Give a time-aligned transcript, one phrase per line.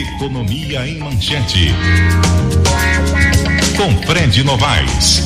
[0.00, 1.74] Economia em Manchete.
[3.76, 5.22] Com Fred Novaes.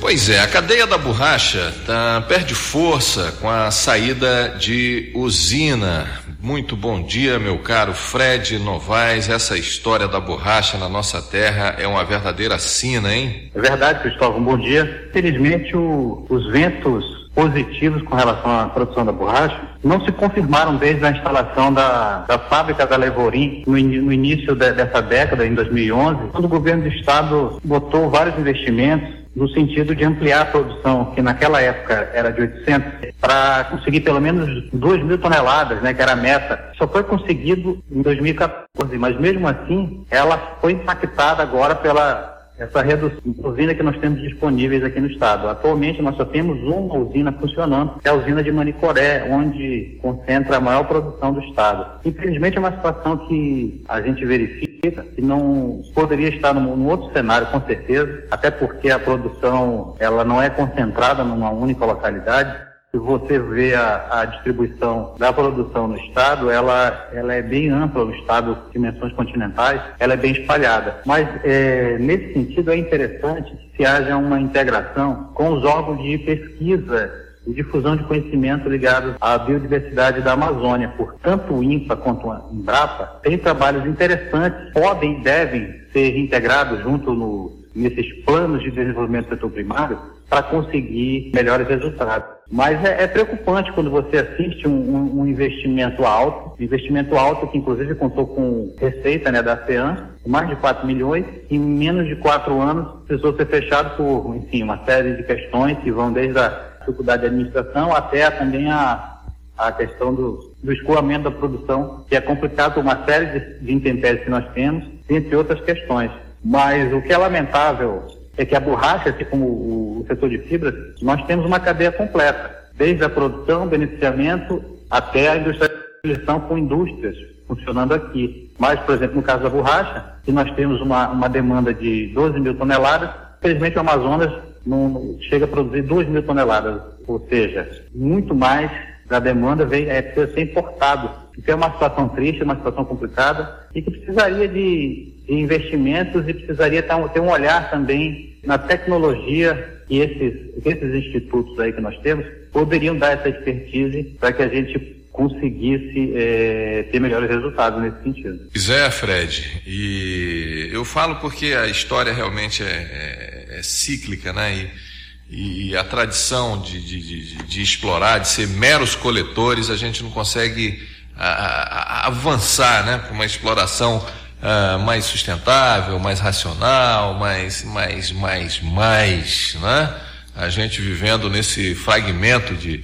[0.00, 6.08] Pois é, a cadeia da borracha tá, perde força com a saída de usina.
[6.40, 9.28] Muito bom dia, meu caro Fred Novaes.
[9.28, 13.52] Essa história da borracha na nossa terra é uma verdadeira sina, hein?
[13.54, 14.42] É verdade, Cristóvão.
[14.42, 15.10] Bom dia.
[15.12, 21.04] Felizmente, o, os ventos positivos com relação à produção da borracha não se confirmaram desde
[21.04, 25.54] a instalação da, da fábrica da Levorim no, in, no início de, dessa década, em
[25.54, 31.06] 2011, quando o governo do estado botou vários investimentos no sentido de ampliar a produção,
[31.14, 36.02] que naquela época era de 800, para conseguir pelo menos 2 mil toneladas, né, que
[36.02, 36.72] era a meta.
[36.76, 42.31] Só foi conseguido em 2014, mas mesmo assim ela foi impactada agora pela
[42.62, 45.48] essa redução de usina que nós temos disponíveis aqui no estado.
[45.48, 50.56] Atualmente nós só temos uma usina funcionando, que é a usina de Manicoré, onde concentra
[50.56, 52.00] a maior produção do estado.
[52.04, 54.72] Infelizmente é uma situação que a gente verifica
[55.14, 60.24] que não poderia estar num, num outro cenário com certeza, até porque a produção ela
[60.24, 65.96] não é concentrada numa única localidade se você vê a, a, distribuição da produção no
[65.96, 71.00] estado, ela, ela é bem ampla no estado, dimensões continentais, ela é bem espalhada.
[71.06, 76.18] Mas, é, nesse sentido, é interessante que se haja uma integração com os órgãos de
[76.18, 77.10] pesquisa
[77.46, 80.88] e difusão de conhecimento ligados à biodiversidade da Amazônia.
[80.88, 87.14] Portanto, o INPA quanto a Embrapa tem trabalhos interessantes, podem e devem ser integrados junto
[87.14, 92.26] no, nesses planos de desenvolvimento do setor primário para conseguir melhores resultados.
[92.50, 97.58] Mas é, é, preocupante quando você assiste um, um, um, investimento alto, investimento alto que
[97.58, 102.60] inclusive contou com receita né, da CEAN, mais de 4 milhões, em menos de quatro
[102.60, 107.22] anos precisou ser fechado por, enfim, uma série de questões que vão desde a dificuldade
[107.22, 109.18] de administração até também a,
[109.56, 113.72] a questão do, do escoamento da produção, que é complicado por uma série de, de
[113.72, 116.10] intempéries que nós temos, entre outras questões.
[116.44, 120.74] Mas o que é lamentável é que a borracha, assim como o setor de fibras,
[121.00, 127.92] nós temos uma cadeia completa, desde a produção, beneficiamento, até a industrialização com indústrias funcionando
[127.94, 128.50] aqui.
[128.58, 132.40] Mas, por exemplo, no caso da borracha, que nós temos uma, uma demanda de 12
[132.40, 134.32] mil toneladas, infelizmente o Amazonas
[134.66, 138.70] não chega a produzir 2 mil toneladas, ou seja, muito mais
[139.06, 141.10] da demanda vem, é, precisa ser importado.
[141.36, 146.34] Então é uma situação triste, uma situação complicada e que precisaria de, de investimentos e
[146.34, 150.34] precisaria ter um, ter um olhar também na tecnologia que esses,
[150.64, 154.78] esses institutos aí que nós temos poderiam dar essa expertise para que a gente
[155.10, 158.48] conseguisse é, ter melhores resultados nesse sentido.
[158.50, 164.54] Pois é, Fred, e eu falo porque a história realmente é, é, é cíclica, né?
[164.54, 164.92] E
[165.34, 170.10] e a tradição de, de, de, de, explorar, de ser meros coletores, a gente não
[170.10, 170.86] consegue
[171.24, 178.60] a, a, avançar né, para uma exploração uh, mais sustentável, mais racional, mais, mais, mais,
[178.60, 179.94] mais, né?
[180.34, 182.82] A gente vivendo nesse fragmento de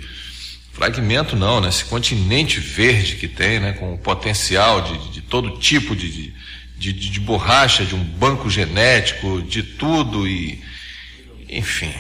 [0.73, 1.91] fragmento não, nesse né?
[1.91, 3.73] continente verde que tem, né?
[3.73, 6.33] Com o potencial de, de todo tipo de,
[6.77, 10.63] de, de, de borracha, de um banco genético, de tudo e
[11.49, 11.93] enfim.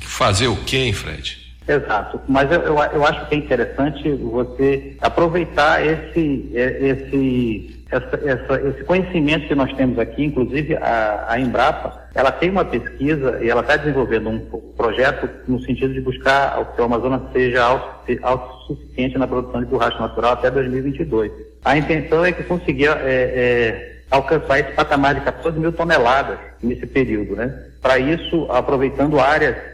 [0.00, 1.43] Fazer o quê, hein, Fred?
[1.66, 8.68] Exato, mas eu, eu, eu, acho que é interessante você aproveitar esse, esse, essa, essa,
[8.68, 13.48] esse conhecimento que nós temos aqui, inclusive a, a Embrapa, ela tem uma pesquisa e
[13.48, 14.40] ela está desenvolvendo um
[14.76, 17.64] projeto no sentido de buscar que o Amazonas seja
[18.22, 21.32] autossuficiente na produção de borracha natural até 2022.
[21.64, 26.86] A intenção é que conseguir é, é, alcançar esse patamar de 14 mil toneladas nesse
[26.86, 27.52] período, né?
[27.80, 29.73] Para isso, aproveitando áreas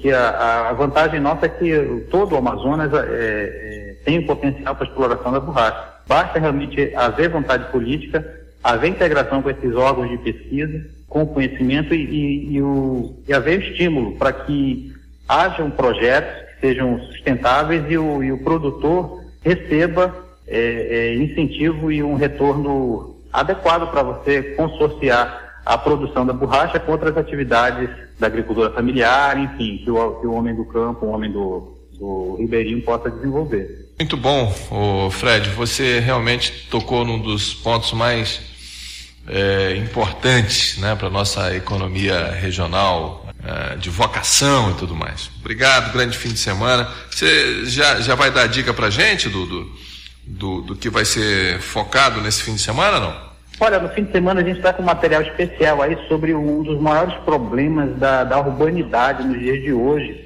[0.00, 4.74] que a, a, vantagem nossa é que todo o Amazonas é, é, tem o potencial
[4.76, 5.94] para exploração da borracha.
[6.06, 8.24] Basta realmente haver vontade política,
[8.62, 13.62] haver integração com esses órgãos de pesquisa, com conhecimento e, e, e, o, e haver
[13.62, 14.92] estímulo para que
[15.28, 20.14] hajam projetos que sejam sustentáveis e o, e o produtor receba
[20.46, 26.92] é, é, incentivo e um retorno adequado para você consorciar a produção da borracha com
[26.92, 27.88] outras atividades
[28.18, 32.36] da agricultura familiar, enfim, que o, que o homem do campo, o homem do, do
[32.38, 33.92] ribeirinho possa desenvolver.
[33.98, 34.52] Muito bom,
[35.10, 38.40] Fred, você realmente tocou num dos pontos mais
[39.28, 45.30] é, importantes né, para a nossa economia regional, é, de vocação e tudo mais.
[45.40, 46.90] Obrigado, grande fim de semana.
[47.10, 49.46] Você já, já vai dar dica para gente do,
[50.26, 53.33] do, do que vai ser focado nesse fim de semana, não?
[53.60, 56.62] Olha, no fim de semana a gente está com um material especial aí sobre um
[56.62, 60.20] dos maiores problemas da, da urbanidade nos dias de hoje,